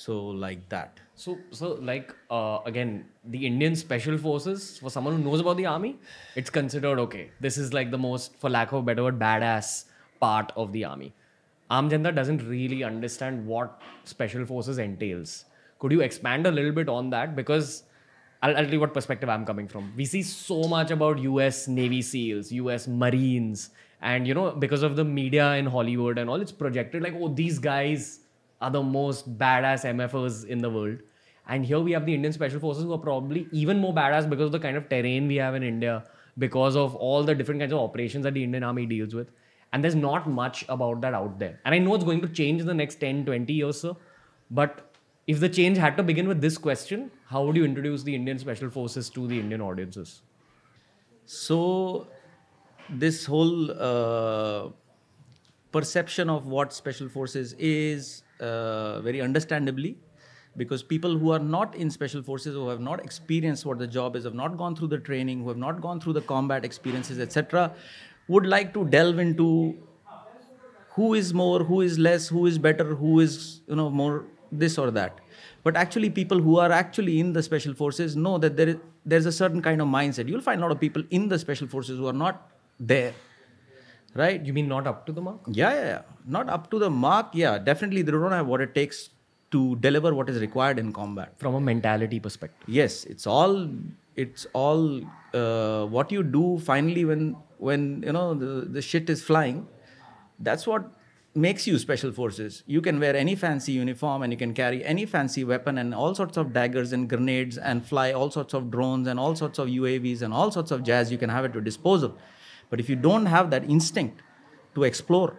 So 0.00 0.14
like 0.28 0.66
that. 0.70 0.98
So, 1.14 1.36
so 1.50 1.74
like 1.74 2.14
uh, 2.30 2.60
again, 2.64 3.04
the 3.24 3.46
Indian 3.46 3.76
Special 3.76 4.16
Forces 4.16 4.78
for 4.78 4.88
someone 4.88 5.16
who 5.16 5.22
knows 5.22 5.40
about 5.40 5.58
the 5.58 5.66
army, 5.66 5.98
it's 6.36 6.48
considered 6.48 6.98
okay. 7.00 7.30
This 7.38 7.58
is 7.58 7.74
like 7.74 7.90
the 7.90 7.98
most, 7.98 8.34
for 8.36 8.48
lack 8.48 8.72
of 8.72 8.78
a 8.78 8.82
better 8.82 9.02
word, 9.02 9.18
badass 9.18 9.84
part 10.18 10.52
of 10.56 10.72
the 10.72 10.86
army. 10.86 11.12
Arm 11.70 11.90
Janta 11.90 12.14
doesn't 12.14 12.48
really 12.48 12.82
understand 12.82 13.46
what 13.46 13.82
Special 14.04 14.46
Forces 14.46 14.78
entails. 14.78 15.44
Could 15.78 15.92
you 15.92 16.00
expand 16.00 16.46
a 16.46 16.50
little 16.50 16.72
bit 16.72 16.88
on 16.88 17.10
that? 17.10 17.36
Because 17.36 17.82
I'll, 18.42 18.56
I'll 18.56 18.64
tell 18.64 18.72
you 18.72 18.80
what 18.80 18.94
perspective 18.94 19.28
I'm 19.28 19.44
coming 19.44 19.68
from. 19.68 19.92
We 19.96 20.06
see 20.06 20.22
so 20.22 20.62
much 20.62 20.90
about 20.90 21.18
US 21.18 21.68
Navy 21.68 22.00
SEALs, 22.00 22.50
US 22.52 22.88
Marines, 22.88 23.68
and 24.00 24.26
you 24.26 24.32
know, 24.32 24.50
because 24.52 24.82
of 24.82 24.96
the 24.96 25.04
media 25.04 25.52
in 25.56 25.66
Hollywood 25.66 26.16
and 26.16 26.30
all, 26.30 26.40
it's 26.40 26.52
projected 26.52 27.02
like, 27.02 27.14
oh, 27.18 27.28
these 27.28 27.58
guys 27.58 28.20
are 28.60 28.70
the 28.70 28.82
most 28.82 29.38
badass 29.38 29.84
MFers 29.84 30.46
in 30.46 30.58
the 30.58 30.70
world. 30.70 30.98
And 31.48 31.64
here 31.64 31.80
we 31.80 31.92
have 31.92 32.06
the 32.06 32.14
Indian 32.14 32.32
Special 32.32 32.60
Forces 32.60 32.84
who 32.84 32.92
are 32.92 32.98
probably 32.98 33.48
even 33.50 33.78
more 33.78 33.92
badass 33.92 34.28
because 34.28 34.46
of 34.46 34.52
the 34.52 34.60
kind 34.60 34.76
of 34.76 34.88
terrain 34.88 35.26
we 35.26 35.36
have 35.36 35.54
in 35.54 35.62
India, 35.62 36.04
because 36.38 36.76
of 36.76 36.94
all 36.94 37.24
the 37.24 37.34
different 37.34 37.60
kinds 37.60 37.72
of 37.72 37.80
operations 37.80 38.24
that 38.24 38.34
the 38.34 38.44
Indian 38.44 38.62
Army 38.62 38.86
deals 38.86 39.14
with. 39.14 39.30
And 39.72 39.82
there's 39.82 39.94
not 39.94 40.28
much 40.28 40.64
about 40.68 41.00
that 41.00 41.14
out 41.14 41.38
there. 41.38 41.60
And 41.64 41.74
I 41.74 41.78
know 41.78 41.94
it's 41.94 42.04
going 42.04 42.20
to 42.20 42.28
change 42.28 42.60
in 42.60 42.66
the 42.66 42.74
next 42.74 42.96
10, 42.96 43.24
20 43.24 43.52
years, 43.52 43.80
sir. 43.80 43.94
But 44.50 44.94
if 45.26 45.40
the 45.40 45.48
change 45.48 45.78
had 45.78 45.96
to 45.96 46.02
begin 46.02 46.28
with 46.28 46.40
this 46.40 46.58
question, 46.58 47.10
how 47.26 47.44
would 47.44 47.56
you 47.56 47.64
introduce 47.64 48.02
the 48.02 48.14
Indian 48.14 48.38
Special 48.38 48.68
Forces 48.68 49.10
to 49.10 49.26
the 49.26 49.38
Indian 49.38 49.60
audiences? 49.60 50.22
So 51.24 52.08
this 52.88 53.26
whole 53.26 53.70
uh, 53.70 54.70
perception 55.70 56.28
of 56.28 56.46
what 56.46 56.72
special 56.72 57.08
forces 57.08 57.54
is 57.58 58.22
uh, 58.40 59.00
very 59.00 59.20
understandably 59.20 59.96
because 60.56 60.82
people 60.82 61.16
who 61.16 61.30
are 61.30 61.38
not 61.38 61.74
in 61.76 61.90
special 61.90 62.22
forces 62.22 62.54
who 62.54 62.68
have 62.68 62.80
not 62.80 63.04
experienced 63.04 63.64
what 63.64 63.78
the 63.78 63.86
job 63.86 64.16
is 64.16 64.24
have 64.24 64.34
not 64.34 64.56
gone 64.56 64.74
through 64.74 64.88
the 64.88 64.98
training 64.98 65.42
who 65.42 65.48
have 65.48 65.58
not 65.58 65.80
gone 65.80 66.00
through 66.00 66.12
the 66.12 66.22
combat 66.22 66.64
experiences 66.64 67.20
etc 67.20 67.72
would 68.28 68.46
like 68.46 68.74
to 68.74 68.84
delve 68.86 69.18
into 69.18 69.76
who 70.96 71.14
is 71.14 71.32
more 71.32 71.62
who 71.62 71.80
is 71.80 71.98
less 71.98 72.28
who 72.28 72.46
is 72.46 72.58
better 72.58 72.94
who 72.94 73.20
is 73.20 73.60
you 73.68 73.76
know 73.76 73.88
more 73.88 74.24
this 74.52 74.78
or 74.78 74.90
that. 74.90 75.18
But 75.62 75.76
actually 75.76 76.10
people 76.10 76.40
who 76.40 76.58
are 76.58 76.72
actually 76.72 77.20
in 77.20 77.32
the 77.32 77.42
special 77.42 77.74
forces 77.74 78.16
know 78.16 78.38
that 78.38 78.56
there 78.56 78.68
is 78.70 78.76
there's 79.04 79.26
a 79.26 79.32
certain 79.32 79.62
kind 79.62 79.80
of 79.80 79.88
mindset. 79.88 80.28
You'll 80.28 80.42
find 80.42 80.60
a 80.60 80.62
lot 80.62 80.72
of 80.72 80.80
people 80.80 81.02
in 81.10 81.28
the 81.28 81.38
special 81.38 81.66
forces 81.66 81.98
who 81.98 82.06
are 82.06 82.12
not 82.12 82.50
there 82.78 83.14
right 84.14 84.44
You 84.44 84.52
mean 84.52 84.68
not 84.68 84.86
up 84.86 85.06
to 85.06 85.12
the 85.12 85.20
mark? 85.20 85.40
yeah, 85.48 85.72
yeah, 85.74 85.84
yeah. 85.94 86.02
Not 86.26 86.48
up 86.48 86.70
to 86.70 86.78
the 86.78 86.90
mark. 86.90 87.28
Yeah, 87.32 87.58
definitely 87.58 88.02
they 88.02 88.12
don't 88.12 88.32
have 88.32 88.46
what 88.46 88.60
it 88.60 88.74
takes 88.74 89.10
to 89.50 89.76
deliver 89.76 90.14
what 90.14 90.28
is 90.30 90.40
required 90.40 90.78
in 90.78 90.92
combat. 90.92 91.32
From 91.38 91.54
a 91.54 91.60
mentality 91.60 92.20
perspective. 92.20 92.68
Yes, 92.68 93.04
it's 93.04 93.26
all 93.26 93.68
it's 94.16 94.46
all 94.52 95.00
uh, 95.34 95.86
what 95.86 96.12
you 96.12 96.22
do 96.22 96.58
finally 96.58 97.04
when 97.04 97.36
when 97.58 98.02
you 98.06 98.12
know 98.12 98.34
the, 98.34 98.66
the 98.78 98.82
shit 98.82 99.08
is 99.10 99.22
flying. 99.22 99.66
That's 100.38 100.66
what 100.66 100.90
makes 101.34 101.66
you 101.66 101.78
special 101.78 102.12
forces. 102.12 102.62
You 102.66 102.80
can 102.80 102.98
wear 102.98 103.14
any 103.14 103.34
fancy 103.36 103.72
uniform 103.72 104.22
and 104.22 104.32
you 104.32 104.36
can 104.36 104.52
carry 104.52 104.84
any 104.84 105.06
fancy 105.06 105.44
weapon 105.44 105.78
and 105.78 105.94
all 105.94 106.14
sorts 106.14 106.36
of 106.36 106.52
daggers 106.52 106.92
and 106.92 107.08
grenades 107.08 107.56
and 107.58 107.84
fly 107.86 108.12
all 108.12 108.30
sorts 108.30 108.52
of 108.54 108.70
drones 108.70 109.06
and 109.06 109.20
all 109.20 109.36
sorts 109.36 109.58
of 109.60 109.68
UAVs 109.68 110.22
and 110.22 110.32
all 110.34 110.50
sorts 110.50 110.70
of 110.72 110.82
jazz 110.82 111.12
you 111.12 111.18
can 111.18 111.30
have 111.30 111.44
at 111.44 111.54
your 111.54 111.62
disposal. 111.62 112.16
But 112.70 112.80
if 112.80 112.88
you 112.88 112.96
don't 112.96 113.26
have 113.26 113.50
that 113.50 113.68
instinct 113.68 114.22
to 114.74 114.84
explore 114.84 115.36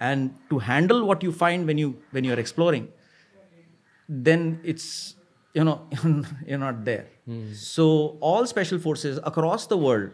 and 0.00 0.34
to 0.48 0.58
handle 0.58 1.04
what 1.04 1.22
you 1.22 1.32
find 1.32 1.66
when 1.66 1.78
you 1.78 1.96
when 2.10 2.24
you're 2.24 2.38
exploring, 2.40 2.88
then 4.08 4.60
it's 4.64 5.14
you 5.54 5.64
know 5.64 5.86
you're 6.46 6.58
not 6.58 6.84
there. 6.84 7.08
So 7.52 8.16
all 8.20 8.46
special 8.46 8.78
forces 8.78 9.18
across 9.24 9.66
the 9.66 9.76
world, 9.76 10.10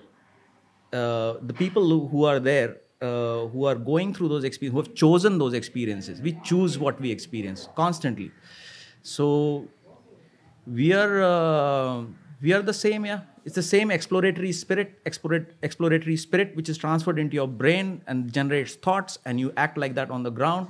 uh, 0.92 1.34
the 1.42 1.54
people 1.54 1.88
who, 1.88 2.08
who 2.08 2.24
are 2.24 2.40
there, 2.40 2.78
uh, 3.00 3.46
who 3.46 3.64
are 3.64 3.74
going 3.76 4.12
through 4.12 4.28
those 4.28 4.44
experiences, 4.44 4.74
who 4.74 4.82
have 4.82 4.94
chosen 4.94 5.38
those 5.38 5.54
experiences, 5.54 6.20
we 6.20 6.32
choose 6.44 6.78
what 6.78 7.00
we 7.00 7.10
experience 7.10 7.68
constantly. 7.76 8.32
So 9.02 9.68
we 10.66 10.92
are 10.92 11.22
uh, 11.22 12.04
we 12.40 12.52
are 12.52 12.62
the 12.62 12.74
same 12.74 13.04
yeah. 13.04 13.20
It's 13.44 13.54
the 13.54 13.62
same 13.62 13.90
exploratory 13.90 14.52
spirit 14.52 14.98
explorate, 15.06 15.48
exploratory 15.62 16.16
spirit 16.16 16.56
which 16.56 16.68
is 16.68 16.78
transferred 16.78 17.18
into 17.18 17.34
your 17.34 17.48
brain 17.48 18.02
and 18.06 18.32
generates 18.32 18.74
thoughts 18.74 19.18
and 19.24 19.38
you 19.38 19.52
act 19.56 19.78
like 19.78 19.94
that 19.94 20.10
on 20.10 20.22
the 20.22 20.30
ground. 20.30 20.68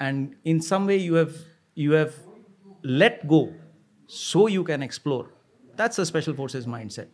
And 0.00 0.36
in 0.44 0.60
some 0.60 0.86
way 0.86 0.96
you 0.96 1.14
have 1.14 1.34
you 1.74 1.92
have 1.92 2.14
let 2.82 3.26
go 3.26 3.52
so 4.06 4.46
you 4.46 4.64
can 4.64 4.82
explore. 4.82 5.30
That's 5.76 5.96
the 5.96 6.06
special 6.06 6.34
forces 6.34 6.66
mindset. 6.66 7.08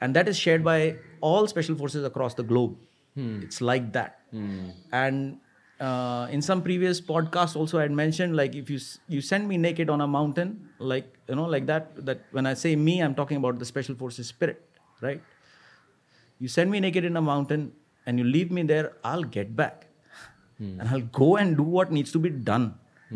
And 0.00 0.16
that 0.16 0.28
is 0.28 0.36
shared 0.36 0.64
by 0.64 0.96
all 1.20 1.46
special 1.46 1.76
forces 1.76 2.04
across 2.04 2.34
the 2.34 2.42
globe. 2.42 2.76
Hmm. 3.14 3.40
It's 3.42 3.60
like 3.60 3.92
that. 3.92 4.20
Hmm. 4.30 4.70
And 4.92 5.38
uh, 5.86 6.24
in 6.30 6.40
some 6.48 6.60
previous 6.68 7.00
podcasts 7.12 7.56
also 7.60 7.78
i 7.78 7.82
had 7.86 7.94
mentioned 8.00 8.36
like 8.40 8.54
if 8.62 8.70
you 8.74 8.78
you 9.14 9.20
send 9.28 9.48
me 9.52 9.56
naked 9.66 9.88
on 9.94 10.00
a 10.06 10.08
mountain 10.16 10.50
like 10.92 11.08
you 11.28 11.36
know 11.38 11.46
like 11.54 11.66
that 11.70 11.88
that 12.08 12.20
when 12.38 12.46
i 12.50 12.54
say 12.64 12.72
me 12.88 12.94
i'm 13.06 13.14
talking 13.20 13.38
about 13.42 13.58
the 13.62 13.68
special 13.74 13.94
forces 14.02 14.28
spirit 14.34 14.68
right? 15.06 15.20
You 16.38 16.48
send 16.48 16.70
me 16.70 16.78
naked 16.80 17.04
in 17.04 17.16
a 17.16 17.20
mountain 17.20 17.72
and 18.06 18.18
you 18.20 18.24
leave 18.24 18.50
me 18.58 18.62
there 18.62 18.92
i'll 19.04 19.24
get 19.38 19.56
back. 19.56 19.86
And 20.80 20.88
i'll 20.88 21.08
go 21.18 21.36
and 21.42 21.56
do 21.56 21.64
what 21.76 21.90
needs 21.96 22.12
to 22.16 22.20
be 22.26 22.30
done 22.50 22.66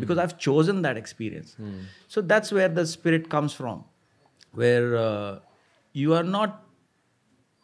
because 0.01 0.17
i've 0.23 0.37
chosen 0.37 0.81
that 0.87 0.97
experience. 1.01 1.55
So 2.15 2.21
that's 2.21 2.51
where 2.51 2.67
the 2.79 2.85
spirit 2.85 3.29
comes 3.35 3.53
from 3.53 3.85
where 4.51 4.97
uh, 4.97 5.39
you 5.93 6.13
are 6.13 6.23
not 6.23 6.63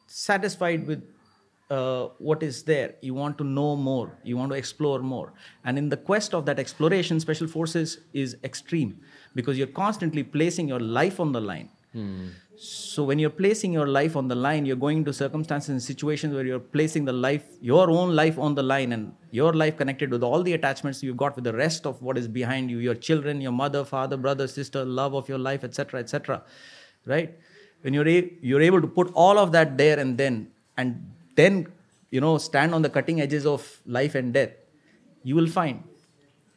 satisfied 0.08 0.88
with 0.88 1.04
uh, 1.76 2.04
what 2.30 2.44
is 2.48 2.56
there. 2.72 2.90
You 3.08 3.14
want 3.24 3.38
to 3.42 3.46
know 3.58 3.70
more. 3.90 4.08
You 4.30 4.36
want 4.42 4.52
to 4.54 4.58
explore 4.64 5.00
more. 5.14 5.28
And 5.66 5.78
in 5.82 5.88
the 5.94 6.00
quest 6.10 6.34
of 6.40 6.46
that 6.50 6.60
exploration, 6.64 7.20
Special 7.28 7.48
Forces 7.56 8.00
is 8.24 8.36
extreme 8.50 8.92
because 9.40 9.58
you're 9.60 9.76
constantly 9.86 10.24
placing 10.38 10.68
your 10.74 10.84
life 11.02 11.20
on 11.26 11.32
the 11.38 11.42
line. 11.52 11.70
So 12.56 13.04
when 13.10 13.20
you're 13.22 13.36
placing 13.40 13.72
your 13.78 13.88
life 13.96 14.16
on 14.20 14.28
the 14.32 14.36
line, 14.36 14.66
you're 14.68 14.82
going 14.84 15.00
to 15.06 15.14
circumstances 15.20 15.70
and 15.76 15.82
situations 15.88 16.34
where 16.36 16.46
you're 16.50 16.66
placing 16.76 17.06
the 17.10 17.16
life, 17.26 17.46
your 17.70 17.86
own 18.00 18.16
life 18.20 18.38
on 18.48 18.56
the 18.60 18.64
line, 18.74 18.92
and 18.96 19.14
your 19.40 19.54
life 19.62 19.76
connected 19.82 20.12
with 20.16 20.24
all 20.28 20.44
the 20.48 20.54
attachments 20.60 21.02
you've 21.06 21.18
got 21.24 21.36
with 21.40 21.46
the 21.50 21.54
rest 21.64 21.88
of 21.92 22.02
what 22.08 22.18
is 22.22 22.28
behind 22.28 22.70
you, 22.74 22.78
your 22.88 22.96
children, 23.08 23.42
your 23.48 23.56
mother, 23.64 23.84
father, 23.94 24.18
brother, 24.28 24.48
sister, 24.60 24.86
love 25.02 25.16
of 25.22 25.28
your 25.34 25.40
life, 25.50 25.64
etc., 25.70 26.00
etc. 26.00 26.44
Right? 27.14 27.34
When 27.82 27.94
you're 28.00 28.08
a- 28.18 28.30
you're 28.52 28.62
able 28.70 28.82
to 28.88 28.92
put 29.00 29.12
all 29.26 29.38
of 29.46 29.52
that 29.58 29.78
there 29.84 30.00
and 30.06 30.18
then, 30.24 30.36
and 30.78 31.02
then 31.36 31.68
you 32.12 32.22
know 32.22 32.38
stand 32.38 32.74
on 32.74 32.82
the 32.82 32.90
cutting 32.90 33.22
edges 33.22 33.46
of 33.46 33.82
life 33.86 34.16
and 34.16 34.34
death, 34.34 34.52
you 35.24 35.36
will 35.36 35.48
find, 35.48 35.84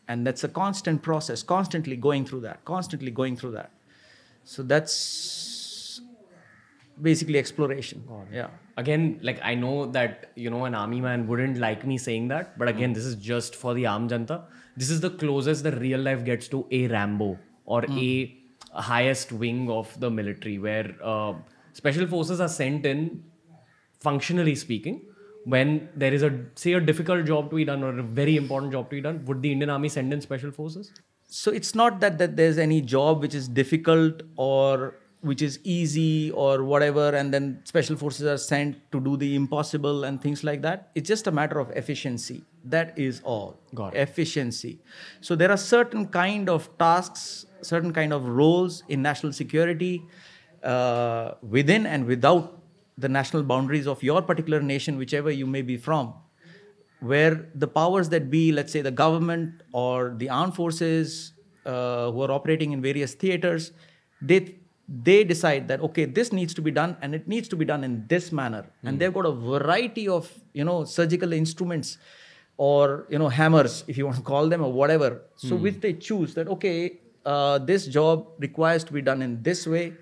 and 0.09 0.27
that's 0.27 0.45
a 0.45 0.49
constant 0.49 1.03
process, 1.03 1.43
constantly 1.43 1.97
going 1.97 2.25
through 2.27 2.41
that, 2.41 2.65
constantly 2.65 3.11
going 3.11 3.37
through 3.37 3.53
that. 3.53 3.71
So 4.45 4.63
that's 4.63 6.01
basically 7.01 7.39
exploration. 7.39 8.05
Yeah. 8.33 8.49
Again, 8.77 9.19
like 9.23 9.41
I 9.43 9.55
know 9.55 9.87
that 9.87 10.31
you 10.35 10.51
know 10.51 10.65
an 10.65 10.75
army 10.75 11.01
man 11.01 11.27
wouldn't 11.27 11.59
like 11.59 11.87
me 11.87 11.99
saying 11.99 12.29
that, 12.29 12.59
but 12.59 12.69
again, 12.69 12.93
this 12.93 13.05
is 13.05 13.17
just 13.17 13.57
for 13.57 13.75
the 13.75 13.87
arm 13.87 14.09
janta. 14.09 14.43
This 14.77 14.91
is 14.91 15.01
the 15.01 15.11
closest 15.11 15.65
that 15.65 15.79
real 15.81 16.01
life 16.01 16.25
gets 16.25 16.49
to 16.49 16.67
a 16.71 16.87
Rambo 16.89 17.39
or 17.65 17.85
a 17.91 18.37
highest 18.73 19.33
wing 19.33 19.71
of 19.71 19.99
the 20.01 20.11
military, 20.11 20.59
where 20.59 20.95
uh, 21.03 21.35
special 21.73 22.07
forces 22.07 22.41
are 22.41 22.49
sent 22.49 22.85
in, 22.85 23.25
functionally 24.01 24.55
speaking, 24.55 25.03
when 25.45 25.89
there 25.95 26.13
is 26.13 26.23
a 26.23 26.45
say 26.55 26.73
a 26.73 26.81
difficult 26.81 27.27
job 27.27 27.51
to 27.51 27.57
be 27.57 27.65
done 27.65 27.83
or 27.83 27.99
a 27.99 28.03
very 28.03 28.37
important 28.37 28.73
job 28.73 28.91
to 28.91 28.97
be 28.97 29.01
done. 29.03 29.25
Would 29.27 29.43
the 29.43 29.53
Indian 29.53 29.71
Army 29.71 29.89
send 29.89 30.13
in 30.13 30.21
special 30.21 30.51
forces? 30.51 30.93
so 31.29 31.51
it's 31.51 31.75
not 31.75 32.01
that, 32.01 32.19
that 32.19 32.37
there's 32.37 32.59
any 32.59 32.81
job 32.81 33.21
which 33.21 33.35
is 33.35 33.49
difficult 33.49 34.23
or 34.37 34.95
which 35.23 35.43
is 35.43 35.59
easy 35.65 36.31
or 36.33 36.63
whatever 36.63 37.09
and 37.09 37.35
then 37.35 37.61
special 37.65 37.97
forces 37.97 38.27
are 38.27 38.39
sent 38.39 38.77
to 38.93 39.01
do 39.01 39.17
the 39.17 39.35
impossible 39.35 40.05
and 40.05 40.23
things 40.23 40.45
like 40.45 40.63
that 40.63 40.91
it's 40.95 41.09
just 41.09 41.27
a 41.27 41.33
matter 41.33 41.59
of 41.59 41.71
efficiency 41.71 42.45
that 42.65 42.97
is 42.97 43.21
all 43.25 43.59
Got 43.75 43.97
efficiency 43.97 44.79
so 45.21 45.35
there 45.35 45.51
are 45.51 45.57
certain 45.57 46.07
kind 46.07 46.49
of 46.49 46.69
tasks 46.79 47.47
certain 47.63 47.93
kind 47.93 48.13
of 48.13 48.29
roles 48.29 48.85
in 48.89 49.03
national 49.03 49.33
security 49.33 50.03
uh, 50.63 51.33
within 51.43 51.87
and 51.87 52.07
without 52.07 52.56
the 52.99 53.09
national 53.09 53.43
boundaries 53.43 53.87
of 53.87 54.03
your 54.03 54.23
particular 54.23 54.61
nation 54.61 54.97
whichever 54.97 55.31
you 55.31 55.47
may 55.47 55.63
be 55.63 55.77
from 55.77 56.15
where 57.01 57.49
the 57.55 57.69
powers 57.69 58.09
that 58.11 58.31
be, 58.31 58.53
let's 58.53 58.73
say 58.73 58.81
the 58.81 58.91
government 58.91 59.63
or 59.73 60.15
the 60.17 60.29
armed 60.29 60.55
forces 60.55 61.33
uh, 61.65 62.11
who 62.11 62.23
are 62.23 62.31
operating 62.31 62.73
in 62.73 62.81
various 62.81 63.15
theaters, 63.15 63.73
they 64.21 64.57
they 64.89 65.25
decide 65.25 65.67
that 65.69 65.81
okay, 65.81 66.05
this 66.05 66.33
needs 66.33 66.55
to 66.55 66.63
be 66.63 66.71
done 66.71 66.97
and 67.03 67.15
it 67.15 67.27
needs 67.27 67.49
to 67.49 67.57
be 67.57 67.65
done 67.65 67.83
in 67.83 68.07
this 68.07 68.31
manner, 68.33 68.67
and 68.85 68.99
they've 69.01 69.13
got 69.13 69.27
a 69.27 69.33
variety 69.33 70.09
of 70.09 70.31
you 70.53 70.65
know 70.65 70.85
surgical 70.85 71.33
instruments 71.33 71.99
or 72.57 73.07
you 73.11 73.19
know 73.19 73.29
hammers 73.29 73.85
if 73.89 73.99
you 73.99 74.07
want 74.07 74.17
to 74.17 74.23
call 74.23 74.49
them 74.49 74.63
or 74.63 74.73
whatever. 74.73 75.23
So 75.37 75.57
which 75.57 75.81
they 75.81 75.93
choose 75.93 76.35
that 76.35 76.49
okay, 76.49 77.01
uh, 77.25 77.59
this 77.59 77.87
job 77.87 78.29
requires 78.39 78.85
to 78.85 78.93
be 78.93 79.03
done 79.03 79.23
in 79.23 79.43
this 79.43 79.67
way. 79.67 79.95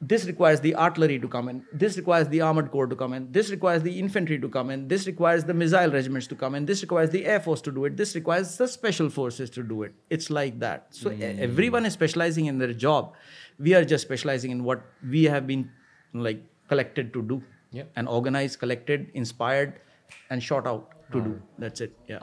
This 0.00 0.26
requires 0.26 0.60
the 0.60 0.74
artillery 0.74 1.18
to 1.18 1.28
come 1.28 1.48
in. 1.48 1.64
This 1.72 1.96
requires 1.96 2.28
the 2.28 2.40
armored 2.42 2.70
corps 2.70 2.86
to 2.88 2.96
come 2.96 3.14
in. 3.14 3.30
This 3.32 3.50
requires 3.50 3.82
the 3.82 3.98
infantry 3.98 4.38
to 4.38 4.48
come 4.48 4.68
in. 4.70 4.86
This 4.88 5.06
requires 5.06 5.44
the 5.44 5.54
missile 5.54 5.90
regiments 5.90 6.26
to 6.26 6.34
come 6.34 6.54
in. 6.54 6.66
This 6.66 6.82
requires 6.82 7.10
the 7.10 7.24
air 7.24 7.40
force 7.40 7.62
to 7.62 7.72
do 7.72 7.84
it. 7.86 7.96
This 7.96 8.14
requires 8.14 8.56
the 8.58 8.68
special 8.68 9.08
forces 9.08 9.48
to 9.50 9.62
do 9.62 9.82
it. 9.84 9.94
It's 10.10 10.28
like 10.30 10.58
that. 10.60 10.88
So 10.90 11.10
e- 11.10 11.14
hmm. 11.14 11.42
everyone 11.48 11.86
is 11.86 11.94
specializing 11.94 12.46
in 12.46 12.58
their 12.58 12.74
job. 12.74 13.14
We 13.58 13.74
are 13.74 13.84
just 13.84 14.02
specializing 14.02 14.50
in 14.50 14.64
what 14.64 14.82
we 15.08 15.24
have 15.24 15.46
been 15.46 15.70
like 16.12 16.42
collected 16.68 17.12
to 17.14 17.22
do 17.22 17.42
Yeah. 17.70 17.84
and 17.96 18.08
organized, 18.08 18.58
collected, 18.58 19.10
inspired, 19.14 19.80
and 20.28 20.42
shot 20.42 20.66
out 20.66 20.90
to 21.12 21.20
do. 21.20 21.30
Hmm. 21.30 21.38
That's 21.58 21.80
it. 21.80 21.96
Yeah. 22.08 22.18